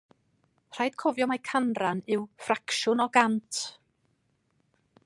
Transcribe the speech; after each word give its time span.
Rhaid 0.77 0.95
cofio 1.03 1.27
mai 1.31 1.37
canran 1.49 2.01
yw 2.15 2.25
ffracsiwn 2.47 3.05
o 3.07 3.09
gant 3.19 3.63